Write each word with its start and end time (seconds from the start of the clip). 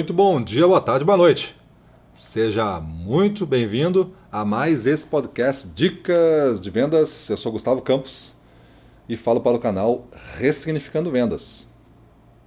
Muito 0.00 0.14
bom 0.14 0.42
dia, 0.42 0.66
boa 0.66 0.80
tarde, 0.80 1.04
boa 1.04 1.18
noite. 1.18 1.54
Seja 2.14 2.80
muito 2.80 3.44
bem-vindo 3.44 4.14
a 4.32 4.46
mais 4.46 4.86
esse 4.86 5.06
podcast 5.06 5.68
Dicas 5.74 6.58
de 6.58 6.70
Vendas. 6.70 7.28
Eu 7.28 7.36
sou 7.36 7.52
Gustavo 7.52 7.82
Campos 7.82 8.34
e 9.06 9.14
falo 9.14 9.42
para 9.42 9.58
o 9.58 9.60
canal 9.60 10.08
Ressignificando 10.38 11.10
Vendas. 11.10 11.68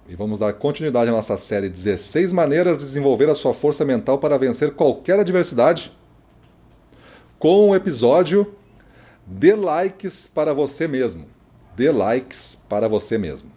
E 0.08 0.16
vamos 0.16 0.40
dar 0.40 0.52
continuidade 0.54 1.10
à 1.10 1.12
nossa 1.12 1.36
série 1.36 1.68
16 1.68 2.32
maneiras 2.32 2.76
de 2.76 2.82
desenvolver 2.82 3.30
a 3.30 3.36
sua 3.36 3.54
força 3.54 3.84
mental 3.84 4.18
para 4.18 4.36
vencer 4.36 4.72
qualquer 4.72 5.20
adversidade 5.20 5.96
com 7.38 7.70
o 7.70 7.74
episódio 7.76 8.52
Dê 9.24 9.54
likes 9.54 10.26
para 10.26 10.52
você 10.52 10.88
mesmo. 10.88 11.28
Dê 11.76 11.92
likes 11.92 12.58
para 12.68 12.88
você 12.88 13.16
mesmo. 13.16 13.48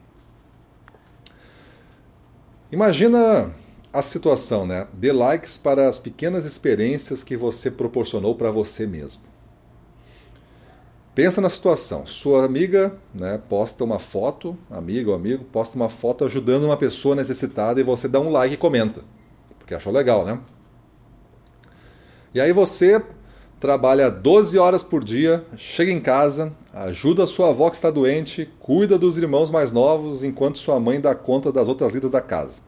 Imagina 2.71 3.51
a 3.91 4.01
situação, 4.01 4.65
né? 4.65 4.87
Dê 4.93 5.11
likes 5.11 5.57
para 5.57 5.87
as 5.87 5.99
pequenas 5.99 6.45
experiências 6.45 7.23
que 7.23 7.37
você 7.37 7.71
proporcionou 7.71 8.35
para 8.35 8.51
você 8.51 8.85
mesmo. 8.85 9.21
Pensa 11.15 11.41
na 11.41 11.49
situação. 11.49 12.05
Sua 12.05 12.45
amiga 12.45 12.95
né, 13.11 13.41
posta 13.49 13.83
uma 13.83 13.97
foto, 13.97 14.55
amiga 14.69 15.09
ou 15.09 15.15
amigo, 15.15 15.45
posta 15.45 15.75
uma 15.75 15.89
foto 15.89 16.23
ajudando 16.25 16.65
uma 16.65 16.77
pessoa 16.77 17.15
necessitada 17.15 17.79
e 17.79 17.83
você 17.83 18.07
dá 18.07 18.19
um 18.19 18.29
like 18.29 18.53
e 18.53 18.57
comenta. 18.57 19.01
Porque 19.57 19.73
achou 19.73 19.91
legal, 19.91 20.23
né? 20.23 20.39
E 22.35 22.39
aí 22.39 22.53
você 22.53 23.03
trabalha 23.59 24.11
12 24.11 24.59
horas 24.59 24.83
por 24.83 25.03
dia, 25.03 25.43
chega 25.55 25.91
em 25.91 25.99
casa, 25.99 26.53
ajuda 26.71 27.23
a 27.23 27.27
sua 27.27 27.49
avó 27.49 27.69
que 27.71 27.77
está 27.77 27.89
doente, 27.89 28.47
cuida 28.59 28.99
dos 28.99 29.17
irmãos 29.17 29.49
mais 29.49 29.71
novos 29.71 30.21
enquanto 30.21 30.59
sua 30.59 30.79
mãe 30.79 31.01
dá 31.01 31.15
conta 31.15 31.51
das 31.51 31.67
outras 31.67 31.93
lidas 31.93 32.11
da 32.11 32.21
casa. 32.21 32.66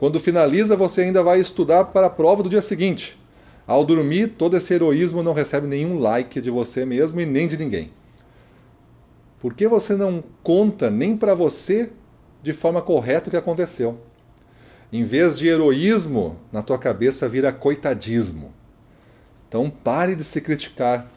Quando 0.00 0.18
finaliza, 0.18 0.78
você 0.78 1.02
ainda 1.02 1.22
vai 1.22 1.40
estudar 1.40 1.84
para 1.84 2.06
a 2.06 2.10
prova 2.10 2.42
do 2.42 2.48
dia 2.48 2.62
seguinte. 2.62 3.20
Ao 3.66 3.84
dormir, 3.84 4.28
todo 4.28 4.56
esse 4.56 4.72
heroísmo 4.72 5.22
não 5.22 5.34
recebe 5.34 5.66
nenhum 5.66 5.98
like 5.98 6.40
de 6.40 6.48
você 6.48 6.86
mesmo 6.86 7.20
e 7.20 7.26
nem 7.26 7.46
de 7.46 7.58
ninguém. 7.58 7.92
Por 9.38 9.52
que 9.52 9.68
você 9.68 9.94
não 9.94 10.24
conta 10.42 10.90
nem 10.90 11.14
para 11.14 11.34
você 11.34 11.90
de 12.42 12.54
forma 12.54 12.80
correta 12.80 13.28
o 13.28 13.30
que 13.30 13.36
aconteceu? 13.36 14.00
Em 14.90 15.04
vez 15.04 15.38
de 15.38 15.48
heroísmo, 15.48 16.38
na 16.50 16.62
tua 16.62 16.78
cabeça 16.78 17.28
vira 17.28 17.52
coitadismo. 17.52 18.54
Então 19.50 19.68
pare 19.68 20.16
de 20.16 20.24
se 20.24 20.40
criticar. 20.40 21.12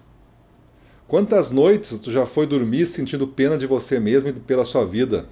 Quantas 1.08 1.50
noites 1.50 2.00
tu 2.00 2.12
já 2.12 2.26
foi 2.26 2.46
dormir 2.46 2.86
sentindo 2.86 3.30
pena 3.30 3.58
de 3.58 3.66
você 3.66 3.98
mesmo 3.98 4.28
e 4.28 4.34
pela 4.34 4.66
sua 4.66 4.86
vida? 4.86 5.30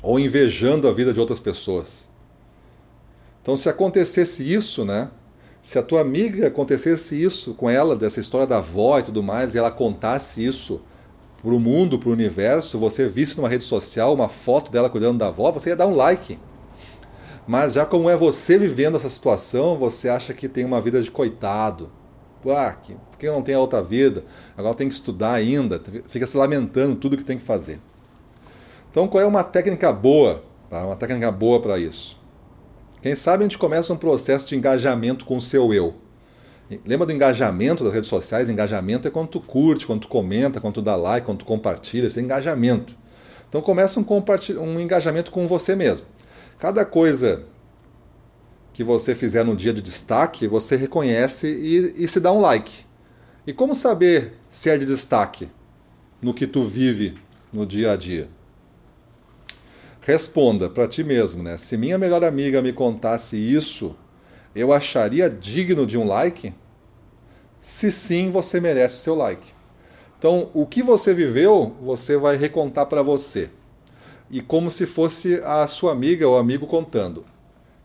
Ou 0.00 0.16
invejando 0.16 0.86
a 0.86 0.92
vida 0.92 1.12
de 1.12 1.18
outras 1.18 1.40
pessoas? 1.40 2.08
Então, 3.48 3.56
se 3.56 3.66
acontecesse 3.66 4.42
isso, 4.42 4.84
né? 4.84 5.08
Se 5.62 5.78
a 5.78 5.82
tua 5.82 6.02
amiga 6.02 6.48
acontecesse 6.48 7.18
isso 7.18 7.54
com 7.54 7.70
ela, 7.70 7.96
dessa 7.96 8.20
história 8.20 8.46
da 8.46 8.58
avó 8.58 8.98
e 8.98 9.02
tudo 9.02 9.22
mais, 9.22 9.54
e 9.54 9.58
ela 9.58 9.70
contasse 9.70 10.44
isso 10.44 10.82
para 11.42 11.54
o 11.54 11.58
mundo, 11.58 11.98
para 11.98 12.10
o 12.10 12.12
universo, 12.12 12.78
você 12.78 13.08
visse 13.08 13.38
numa 13.38 13.48
rede 13.48 13.64
social 13.64 14.12
uma 14.12 14.28
foto 14.28 14.70
dela 14.70 14.90
cuidando 14.90 15.16
da 15.16 15.28
avó, 15.28 15.50
você 15.50 15.70
ia 15.70 15.76
dar 15.76 15.86
um 15.86 15.96
like. 15.96 16.38
Mas 17.46 17.72
já 17.72 17.86
como 17.86 18.10
é 18.10 18.16
você 18.18 18.58
vivendo 18.58 18.98
essa 18.98 19.08
situação, 19.08 19.78
você 19.78 20.10
acha 20.10 20.34
que 20.34 20.46
tem 20.46 20.66
uma 20.66 20.82
vida 20.82 21.00
de 21.00 21.10
coitado, 21.10 21.90
ah, 22.54 22.74
que, 22.74 22.96
por 23.10 23.18
que 23.18 23.30
não 23.30 23.40
tem 23.40 23.54
a 23.54 23.60
outra 23.60 23.82
vida? 23.82 24.24
Agora 24.58 24.74
tem 24.74 24.90
que 24.90 24.94
estudar 24.94 25.32
ainda, 25.32 25.80
fica 26.06 26.26
se 26.26 26.36
lamentando 26.36 26.96
tudo 26.96 27.16
que 27.16 27.24
tem 27.24 27.38
que 27.38 27.44
fazer. 27.44 27.80
Então, 28.90 29.08
qual 29.08 29.24
é 29.24 29.26
uma 29.26 29.42
técnica 29.42 29.90
boa? 29.90 30.44
Tá? 30.68 30.84
Uma 30.84 30.96
técnica 30.96 31.32
boa 31.32 31.62
para 31.62 31.78
isso. 31.78 32.17
Quem 33.00 33.14
sabe 33.14 33.42
a 33.42 33.44
gente 33.44 33.58
começa 33.58 33.92
um 33.92 33.96
processo 33.96 34.48
de 34.48 34.56
engajamento 34.56 35.24
com 35.24 35.36
o 35.36 35.40
seu 35.40 35.72
eu. 35.72 35.94
Lembra 36.84 37.06
do 37.06 37.12
engajamento 37.12 37.84
das 37.84 37.94
redes 37.94 38.10
sociais? 38.10 38.50
Engajamento 38.50 39.08
é 39.08 39.10
quando 39.10 39.28
tu 39.28 39.40
curte, 39.40 39.86
quando 39.86 40.02
tu 40.02 40.08
comenta, 40.08 40.60
quando 40.60 40.74
tu 40.74 40.82
dá 40.82 40.96
like, 40.96 41.24
quando 41.24 41.38
tu 41.38 41.44
compartilha, 41.44 42.06
isso 42.06 42.18
é 42.18 42.22
engajamento. 42.22 42.94
Então 43.48 43.62
começa 43.62 43.98
um, 43.98 44.04
um 44.60 44.80
engajamento 44.80 45.30
com 45.30 45.46
você 45.46 45.74
mesmo. 45.74 46.06
Cada 46.58 46.84
coisa 46.84 47.44
que 48.74 48.84
você 48.84 49.14
fizer 49.14 49.44
no 49.44 49.56
dia 49.56 49.72
de 49.72 49.80
destaque, 49.80 50.46
você 50.46 50.76
reconhece 50.76 51.48
e, 51.48 52.04
e 52.04 52.08
se 52.08 52.20
dá 52.20 52.32
um 52.32 52.40
like. 52.40 52.84
E 53.46 53.52
como 53.52 53.74
saber 53.74 54.34
se 54.48 54.68
é 54.68 54.76
de 54.76 54.84
destaque 54.84 55.48
no 56.20 56.34
que 56.34 56.46
tu 56.46 56.64
vive 56.64 57.16
no 57.52 57.64
dia 57.64 57.92
a 57.92 57.96
dia? 57.96 58.28
Responda 60.00 60.70
para 60.70 60.88
ti 60.88 61.02
mesmo, 61.04 61.42
né? 61.42 61.56
Se 61.56 61.76
minha 61.76 61.98
melhor 61.98 62.24
amiga 62.24 62.62
me 62.62 62.72
contasse 62.72 63.36
isso, 63.36 63.94
eu 64.54 64.72
acharia 64.72 65.28
digno 65.28 65.86
de 65.86 65.98
um 65.98 66.06
like? 66.06 66.54
Se 67.58 67.90
sim, 67.90 68.30
você 68.30 68.60
merece 68.60 68.96
o 68.96 68.98
seu 68.98 69.14
like. 69.14 69.52
Então, 70.18 70.50
o 70.54 70.66
que 70.66 70.82
você 70.82 71.14
viveu, 71.14 71.76
você 71.80 72.16
vai 72.16 72.36
recontar 72.36 72.86
para 72.86 73.02
você. 73.02 73.50
E 74.30 74.40
como 74.40 74.70
se 74.70 74.86
fosse 74.86 75.40
a 75.44 75.66
sua 75.66 75.92
amiga 75.92 76.26
ou 76.26 76.38
amigo 76.38 76.66
contando. 76.66 77.24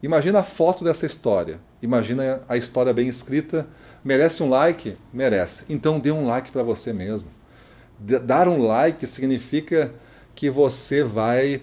Imagina 0.02 0.40
a 0.40 0.44
foto 0.44 0.84
dessa 0.84 1.06
história. 1.06 1.60
Imagina 1.82 2.42
a 2.50 2.58
história 2.58 2.94
bem 2.94 3.08
escrita. 3.08 3.68
Merece 4.04 4.44
um 4.44 4.50
like? 4.50 4.98
Merece. 5.14 5.64
Então 5.70 6.00
dê 6.00 6.12
um 6.12 6.26
like 6.26 6.52
para 6.52 6.64
você 6.64 6.92
mesmo. 6.92 7.30
Dar 8.00 8.48
um 8.48 8.66
like 8.66 9.06
significa 9.08 9.94
que 10.36 10.50
você 10.50 11.04
vai 11.04 11.62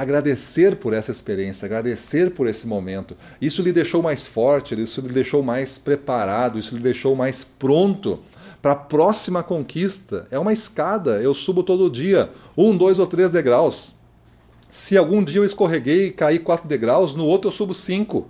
agradecer 0.00 0.76
por 0.76 0.92
essa 0.92 1.10
experiência, 1.10 1.66
agradecer 1.66 2.30
por 2.30 2.46
esse 2.46 2.66
momento. 2.66 3.16
Isso 3.40 3.62
lhe 3.62 3.72
deixou 3.72 4.02
mais 4.02 4.26
forte, 4.26 4.80
isso 4.80 5.00
lhe 5.00 5.12
deixou 5.12 5.42
mais 5.42 5.76
preparado, 5.76 6.58
isso 6.58 6.76
lhe 6.76 6.82
deixou 6.82 7.16
mais 7.16 7.42
pronto 7.42 8.20
para 8.62 8.72
a 8.72 8.76
próxima 8.76 9.42
conquista. 9.42 10.28
É 10.30 10.38
uma 10.38 10.52
escada, 10.52 11.20
eu 11.20 11.34
subo 11.34 11.62
todo 11.62 11.90
dia, 11.90 12.30
um, 12.56 12.76
dois 12.76 12.98
ou 12.98 13.06
três 13.06 13.30
degraus. 13.30 13.94
Se 14.70 14.96
algum 14.96 15.24
dia 15.24 15.40
eu 15.40 15.44
escorreguei 15.44 16.06
e 16.06 16.12
caí 16.12 16.38
quatro 16.38 16.68
degraus, 16.68 17.14
no 17.14 17.24
outro 17.24 17.48
eu 17.48 17.52
subo 17.52 17.74
cinco. 17.74 18.28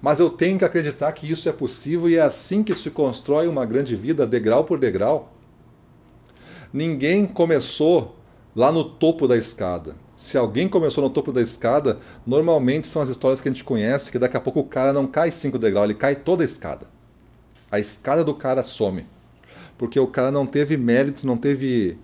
Mas 0.00 0.18
eu 0.18 0.30
tenho 0.30 0.58
que 0.58 0.64
acreditar 0.64 1.12
que 1.12 1.30
isso 1.30 1.48
é 1.48 1.52
possível 1.52 2.08
e 2.08 2.16
é 2.16 2.22
assim 2.22 2.62
que 2.62 2.74
se 2.74 2.90
constrói 2.90 3.46
uma 3.46 3.66
grande 3.66 3.94
vida, 3.94 4.26
degrau 4.26 4.64
por 4.64 4.78
degrau. 4.78 5.32
Ninguém 6.72 7.26
começou 7.26 8.16
lá 8.56 8.72
no 8.72 8.82
topo 8.84 9.28
da 9.28 9.36
escada. 9.36 9.94
Se 10.22 10.38
alguém 10.38 10.68
começou 10.68 11.02
no 11.02 11.10
topo 11.10 11.32
da 11.32 11.42
escada, 11.42 11.98
normalmente 12.24 12.86
são 12.86 13.02
as 13.02 13.08
histórias 13.08 13.40
que 13.40 13.48
a 13.48 13.52
gente 13.52 13.64
conhece, 13.64 14.08
que 14.08 14.20
daqui 14.20 14.36
a 14.36 14.40
pouco 14.40 14.60
o 14.60 14.64
cara 14.64 14.92
não 14.92 15.04
cai 15.04 15.32
cinco 15.32 15.58
degraus, 15.58 15.86
ele 15.86 15.98
cai 15.98 16.14
toda 16.14 16.44
a 16.44 16.46
escada. 16.46 16.86
A 17.68 17.80
escada 17.80 18.22
do 18.22 18.32
cara 18.32 18.62
some. 18.62 19.04
Porque 19.76 19.98
o 19.98 20.06
cara 20.06 20.30
não 20.30 20.46
teve 20.46 20.76
mérito, 20.76 21.26
não 21.26 21.36
teve 21.36 21.98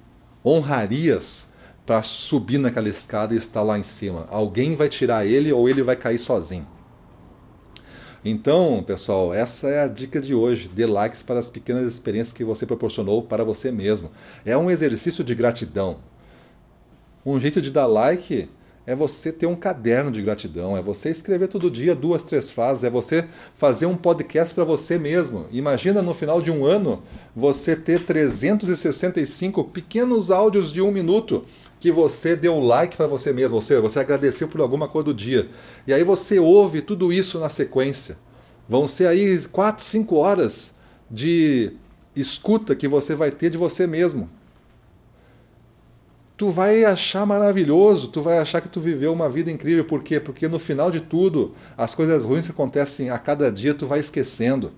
honrarias 0.45 1.49
para 1.87 2.03
subir 2.03 2.59
naquela 2.59 2.89
escada 2.89 3.35
e 3.35 3.37
estar 3.37 3.63
lá 3.63 3.79
em 3.79 3.85
cima. 3.85 4.27
Alguém 4.31 4.75
vai 4.75 4.89
tirar 4.89 5.25
ele 5.25 5.53
ou 5.53 5.69
ele 5.69 5.85
vai 5.85 5.95
cair 5.95 6.19
sozinho. 6.19 6.67
Então, 8.25 8.83
pessoal, 8.85 9.33
essa 9.33 9.69
é 9.69 9.81
a 9.81 9.87
dica 9.87 10.21
de 10.21 10.35
hoje. 10.35 10.69
Dê 10.69 10.87
likes 10.87 11.23
para 11.23 11.39
as 11.39 11.51
pequenas 11.51 11.85
experiências 11.85 12.33
que 12.33 12.43
você 12.43 12.67
proporcionou 12.67 13.23
para 13.23 13.45
você 13.45 13.71
mesmo. 13.71 14.11
É 14.45 14.57
um 14.57 14.69
exercício 14.69 15.23
de 15.23 15.37
gratidão. 15.37 15.99
Um 17.25 17.39
jeito 17.39 17.61
de 17.61 17.71
dar 17.71 17.87
like 17.87 18.49
é 18.89 18.97
você 18.97 19.31
ter 19.31 19.45
um 19.45 19.55
caderno 19.55 20.11
de 20.11 20.23
gratidão, 20.23 20.75
é 20.75 20.81
você 20.81 21.11
escrever 21.11 21.49
todo 21.49 21.71
dia 21.71 21.95
duas, 21.95 22.23
três 22.23 22.51
frases, 22.51 22.85
é 22.85 22.89
você 22.89 23.27
fazer 23.55 23.85
um 23.85 23.95
podcast 23.95 24.55
para 24.55 24.65
você 24.65 24.99
mesmo. 24.99 25.47
Imagina 25.53 26.01
no 26.01 26.15
final 26.15 26.41
de 26.41 26.51
um 26.51 26.65
ano 26.65 27.03
você 27.37 27.77
ter 27.77 28.07
365 28.07 29.65
pequenos 29.65 30.31
áudios 30.31 30.73
de 30.73 30.81
um 30.81 30.91
minuto 30.91 31.45
que 31.79 31.93
você 31.93 32.35
deu 32.35 32.59
like 32.59 32.97
para 32.97 33.07
você 33.07 33.31
mesmo, 33.31 33.57
ou 33.57 33.63
seja, 33.63 33.83
você 33.83 34.01
agradeceu 34.01 34.49
por 34.49 34.63
alguma 34.63 34.89
coisa 34.89 35.07
do 35.07 35.15
dia. 35.15 35.51
E 35.87 35.93
aí 35.93 36.03
você 36.03 36.39
ouve 36.39 36.81
tudo 36.81 37.13
isso 37.13 37.39
na 37.39 37.51
sequência. 37.51 38.17
Vão 38.67 38.89
ser 38.89 39.07
aí 39.07 39.39
4, 39.53 39.85
5 39.85 40.17
horas 40.17 40.73
de 41.11 41.73
escuta 42.17 42.75
que 42.75 42.89
você 42.89 43.15
vai 43.15 43.31
ter 43.31 43.51
de 43.51 43.59
você 43.59 43.87
mesmo. 43.87 44.31
Tu 46.39 46.51
vai 46.51 46.85
achar 46.85 47.27
maravilhoso, 47.27 48.07
tu 48.07 48.23
vai 48.23 48.39
achar 48.39 48.61
que 48.61 48.69
tu 48.69 48.79
viveu 48.79 49.13
uma 49.13 49.29
vida 49.29 49.51
incrível. 49.51 49.85
Por 49.85 50.05
quê? 50.05 50.21
Porque 50.21 50.47
no 50.47 50.61
final 50.61 50.89
de 50.89 51.01
tudo, 51.01 51.53
as 51.77 51.97
coisas 51.97 52.23
ruins 52.23 52.47
que 52.47 52.53
acontecem 52.53 53.11
a 53.11 53.19
cada 53.19 53.51
dia, 53.51 53.75
tu 53.75 53.87
vai 53.87 53.99
esquecendo. 53.99 54.71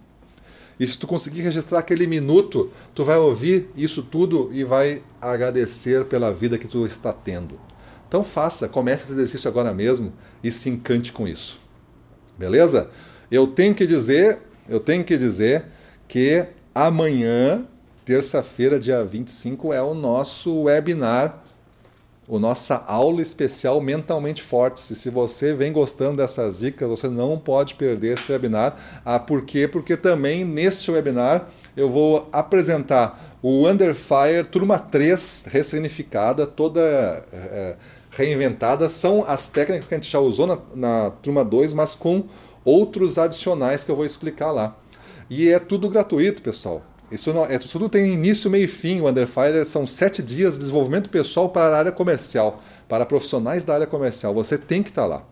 E 0.80 0.86
se 0.86 0.98
tu 0.98 1.06
conseguir 1.06 1.42
registrar 1.42 1.80
aquele 1.80 2.06
minuto, 2.06 2.70
tu 2.94 3.04
vai 3.04 3.18
ouvir 3.18 3.68
isso 3.76 4.02
tudo 4.02 4.48
e 4.54 4.64
vai 4.64 5.02
agradecer 5.20 6.06
pela 6.06 6.32
vida 6.32 6.56
que 6.56 6.66
tu 6.66 6.86
está 6.86 7.12
tendo. 7.12 7.60
Então 8.08 8.24
faça, 8.24 8.66
comece 8.66 9.02
esse 9.02 9.12
exercício 9.12 9.46
agora 9.46 9.74
mesmo 9.74 10.14
e 10.42 10.50
se 10.50 10.70
encante 10.70 11.12
com 11.12 11.28
isso. 11.28 11.60
Beleza? 12.38 12.88
Eu 13.30 13.46
tenho 13.46 13.74
que 13.74 13.86
dizer, 13.86 14.38
eu 14.66 14.80
tenho 14.80 15.04
que 15.04 15.18
dizer 15.18 15.66
que 16.08 16.46
amanhã, 16.74 17.66
terça-feira, 18.02 18.78
dia 18.78 19.04
25, 19.04 19.74
é 19.74 19.82
o 19.82 19.92
nosso 19.92 20.62
webinar 20.62 21.49
o 22.30 22.38
nossa 22.38 22.76
aula 22.86 23.20
especial 23.20 23.80
Mentalmente 23.80 24.40
Fortes. 24.40 24.88
E 24.90 24.94
se 24.94 25.10
você 25.10 25.52
vem 25.52 25.72
gostando 25.72 26.18
dessas 26.18 26.60
dicas, 26.60 26.88
você 26.88 27.08
não 27.08 27.36
pode 27.36 27.74
perder 27.74 28.14
esse 28.14 28.30
webinar. 28.30 28.76
Ah, 29.04 29.18
por 29.18 29.44
quê? 29.44 29.66
Porque 29.66 29.96
também 29.96 30.44
neste 30.44 30.92
webinar 30.92 31.48
eu 31.76 31.90
vou 31.90 32.28
apresentar 32.32 33.36
o 33.42 33.66
Under 33.68 33.92
Fire 33.94 34.46
Turma 34.48 34.78
3 34.78 35.46
ressignificada, 35.48 36.46
toda 36.46 36.80
é, 37.32 37.76
reinventada. 38.12 38.88
São 38.88 39.24
as 39.26 39.48
técnicas 39.48 39.88
que 39.88 39.94
a 39.94 39.98
gente 39.98 40.10
já 40.10 40.20
usou 40.20 40.46
na, 40.46 40.58
na 40.76 41.10
Turma 41.10 41.44
2, 41.44 41.74
mas 41.74 41.96
com 41.96 42.24
outros 42.64 43.18
adicionais 43.18 43.82
que 43.82 43.90
eu 43.90 43.96
vou 43.96 44.06
explicar 44.06 44.52
lá. 44.52 44.76
E 45.28 45.48
é 45.48 45.58
tudo 45.58 45.88
gratuito, 45.88 46.42
pessoal. 46.42 46.80
Isso, 47.10 47.32
não, 47.32 47.44
é, 47.44 47.58
tudo 47.58 47.88
tem 47.88 48.14
início, 48.14 48.48
meio 48.48 48.64
e 48.64 48.68
fim. 48.68 49.00
O 49.00 49.08
Underfire 49.08 49.64
são 49.64 49.86
sete 49.86 50.22
dias 50.22 50.52
de 50.54 50.60
desenvolvimento 50.60 51.10
pessoal 51.10 51.48
para 51.48 51.74
a 51.74 51.78
área 51.78 51.92
comercial, 51.92 52.62
para 52.88 53.04
profissionais 53.04 53.64
da 53.64 53.74
área 53.74 53.86
comercial. 53.86 54.32
Você 54.34 54.56
tem 54.56 54.82
que 54.82 54.90
estar 54.90 55.02
tá 55.02 55.08
lá. 55.08 55.26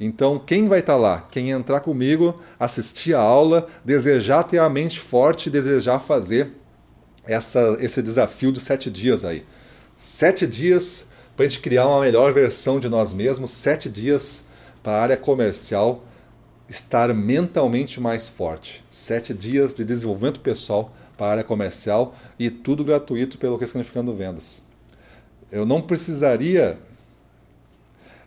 Então, 0.00 0.38
quem 0.38 0.66
vai 0.66 0.80
estar 0.80 0.94
tá 0.94 0.98
lá? 0.98 1.28
Quem 1.30 1.50
entrar 1.50 1.80
comigo, 1.80 2.40
assistir 2.58 3.14
a 3.14 3.20
aula, 3.20 3.68
desejar 3.84 4.44
ter 4.44 4.58
a 4.58 4.68
mente 4.70 4.98
forte, 4.98 5.50
desejar 5.50 6.00
fazer 6.00 6.52
essa, 7.24 7.76
esse 7.80 8.00
desafio 8.00 8.50
de 8.50 8.60
sete 8.60 8.90
dias 8.90 9.22
aí. 9.24 9.44
Sete 9.94 10.46
dias 10.46 11.06
para 11.36 11.44
a 11.44 11.48
gente 11.48 11.60
criar 11.60 11.86
uma 11.86 12.00
melhor 12.00 12.32
versão 12.32 12.80
de 12.80 12.88
nós 12.88 13.12
mesmos, 13.12 13.50
sete 13.50 13.90
dias 13.90 14.42
para 14.82 14.94
a 14.94 15.02
área 15.02 15.16
comercial 15.18 16.02
estar 16.66 17.12
mentalmente 17.12 18.00
mais 18.00 18.28
forte. 18.28 18.82
Sete 18.88 19.34
dias 19.34 19.74
de 19.74 19.84
desenvolvimento 19.84 20.40
pessoal 20.40 20.94
para 21.20 21.26
a 21.26 21.30
área 21.32 21.44
comercial 21.44 22.14
e 22.38 22.48
tudo 22.48 22.82
gratuito 22.82 23.36
pelo 23.36 23.58
Ressignificando 23.58 24.14
Vendas. 24.14 24.62
Eu 25.52 25.66
não 25.66 25.82
precisaria 25.82 26.78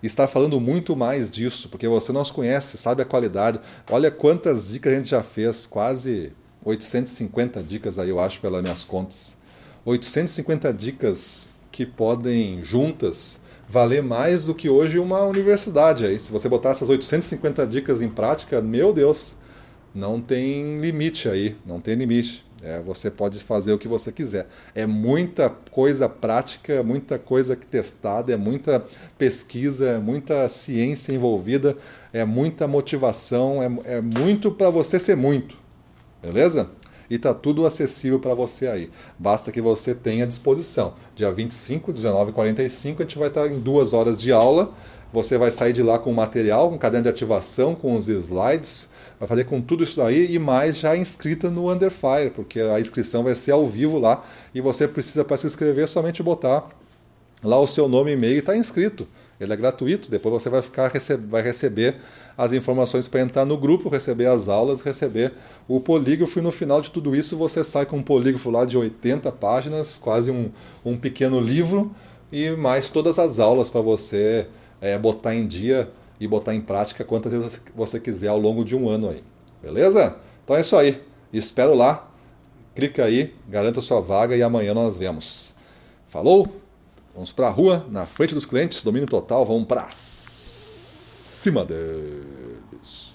estar 0.04 0.28
falando 0.28 0.62
muito 0.62 0.95
mais 0.95 1.31
disso, 1.31 1.69
porque 1.69 1.88
você 1.88 2.12
nos 2.12 2.30
conhece, 2.30 2.78
sabe 2.78 3.01
a 3.01 3.06
qualidade. 3.06 3.60
Olha 3.90 4.12
quantas 4.12 4.69
dicas 4.69 4.94
a 4.94 4.95
gente 4.95 5.10
já 5.10 5.24
fez, 5.24 5.66
quase 5.66 6.34
850 6.63 7.63
dicas 7.63 7.98
aí, 7.98 8.10
eu 8.10 8.19
acho, 8.19 8.40
pelas 8.40 8.62
minhas 8.62 8.84
contas. 8.84 9.36
850 9.86 10.72
dicas 10.72 11.50
que 11.72 11.88
podem 11.88 12.63
juntas 12.63 13.42
valer 13.68 14.04
mais 14.04 14.46
do 14.46 14.54
que 14.54 14.69
hoje 14.69 15.00
uma 15.00 15.24
universidade 15.24 16.06
aí. 16.06 16.19
Se 16.19 16.31
você 16.31 16.48
botar 16.48 16.69
essas 16.69 16.89
850 16.89 17.66
dicas 17.66 18.04
em 18.04 18.10
prática, 18.10 18.62
meu 18.62 18.94
Deus, 18.94 19.36
não 19.96 20.22
tem 20.22 20.78
limite 20.78 21.28
aí, 21.28 21.57
não 21.66 21.81
tem 21.81 21.96
limite. 21.96 22.46
É, 22.63 22.81
você 22.81 23.12
pode 23.12 23.44
fazer 23.44 23.74
o 23.74 23.77
que 23.77 23.89
você 23.89 24.10
quiser. 24.10 24.48
É 24.74 24.86
muita 24.86 25.50
coisa 25.50 26.07
prática, 26.07 26.81
muita 26.81 27.19
coisa 27.19 27.56
testada, 27.57 28.31
é 28.31 28.38
muita 28.38 28.86
pesquisa, 29.18 29.89
é 29.89 29.98
muita 30.00 30.48
ciência 30.48 31.12
envolvida, 31.12 31.75
é 32.13 32.24
muita 32.24 32.65
motivação, 32.65 33.62
é, 33.62 33.95
é 33.95 34.01
muito 34.01 34.50
para 34.50 34.69
você 34.69 34.98
ser 34.98 35.18
muito. 35.18 35.57
Beleza? 36.21 36.69
E 37.13 37.15
está 37.15 37.31
tudo 37.31 37.63
acessível 37.68 38.19
para 38.19 38.33
você 38.33 38.65
aí. 38.65 38.89
Basta 39.19 39.51
que 39.51 39.62
você 39.62 39.94
tenha 39.94 40.25
disposição. 40.25 40.95
Dia 41.13 41.31
25, 41.31 41.94
19 41.94 42.31
e 42.31 42.33
45, 42.33 43.04
a 43.04 43.06
gente 43.06 43.19
vai 43.19 43.27
estar 43.27 43.45
em 43.45 43.60
duas 43.60 43.94
horas 43.94 44.19
de 44.19 44.31
aula. 44.31 44.74
Você 45.12 45.38
vai 45.38 45.51
sair 45.51 45.74
de 45.74 45.83
lá 45.83 46.00
com 46.00 46.10
o 46.10 46.15
material, 46.15 46.74
um 46.74 46.77
caderno 46.80 47.04
de 47.04 47.10
ativação, 47.10 47.75
com 47.75 47.95
os 47.95 48.07
slides, 48.07 48.89
vai 49.19 49.27
fazer 49.27 49.44
com 49.44 49.62
tudo 49.62 49.83
isso 49.83 49.98
daí 49.98 50.33
e 50.33 50.39
mais 50.39 50.80
já 50.80 50.98
inscrita 50.98 51.51
no 51.51 51.71
Underfire, 51.71 52.31
porque 52.33 52.60
a 52.60 52.80
inscrição 52.80 53.24
vai 53.24 53.36
ser 53.36 53.51
ao 53.51 53.68
vivo 53.68 54.00
lá 54.00 54.25
e 54.51 54.60
você 54.60 54.88
precisa 54.88 55.24
para 55.24 55.38
se 55.38 55.45
inscrever 55.45 55.88
somente 55.88 56.24
botar 56.24 56.68
lá 57.44 57.60
o 57.60 57.68
seu 57.68 57.88
nome 57.88 58.12
e 58.12 58.13
e-mail 58.13 58.40
está 58.40 58.56
inscrito. 58.56 59.07
Ele 59.40 59.51
é 59.51 59.56
gratuito, 59.56 60.10
depois 60.10 60.42
você 60.42 60.50
vai 60.50 60.62
ficar 60.62 60.92
vai 61.28 61.42
receber 61.42 61.98
as 62.38 62.54
informações 62.54 63.07
para 63.07 63.22
entrar 63.22 63.45
no 63.45 63.57
grupo, 63.57 63.90
receber 63.90 64.28
as 64.28 64.48
aulas, 64.48 64.81
receber 64.81 65.34
o 65.68 65.80
polígrafo 65.80 66.40
e 66.40 66.42
no 66.42 66.51
final 66.51 66.81
de 66.81 66.90
tudo 66.92 67.16
isso 67.16 67.36
você 67.36 67.63
sai 67.63 67.86
com 67.86 67.98
um 67.98 68.04
polígrafo 68.04 68.50
lá 68.50 68.63
de 68.63 68.78
80 68.78 69.31
páginas, 69.34 69.98
quase 69.98 70.31
um, 70.31 70.50
um 70.86 70.95
pequeno 70.95 71.40
livro 71.40 71.94
e 72.31 72.51
mais 72.51 72.90
todas 72.90 73.19
as 73.19 73.40
aulas 73.40 73.69
para 73.69 73.81
você 73.81 74.48
é, 74.80 74.98
botar 74.98 75.36
em 75.36 75.46
dia 75.46 75.89
e 76.19 76.28
botar 76.28 76.56
em 76.56 76.62
prática 76.62 77.04
quantas 77.04 77.31
vezes 77.31 77.60
você 77.75 78.00
quiser 78.00 78.30
ao 78.30 78.39
longo 78.39 78.63
de 78.63 78.75
um 78.75 78.88
ano 78.88 79.10
aí. 79.10 79.24
Beleza? 79.62 80.18
Então 80.44 80.56
é 80.56 80.62
isso 80.62 80.75
aí. 80.75 81.01
Espero 81.31 81.75
lá. 81.75 82.10
Clica 82.75 83.06
aí, 83.06 83.34
garanta 83.48 83.81
sua 83.81 84.01
vaga 84.01 84.36
e 84.36 84.42
amanhã 84.42 84.74
nós 84.74 84.98
vemos. 84.98 85.54
Falou? 86.07 86.62
Vamos 87.13 87.31
para 87.31 87.48
a 87.48 87.51
rua, 87.51 87.86
na 87.89 88.07
frente 88.07 88.33
dos 88.33 88.45
clientes, 88.45 88.81
domínio 88.81 89.07
total, 89.07 89.45
vamos 89.45 89.68
para 89.68 89.88
cima 89.95 91.63
deles. 91.63 93.12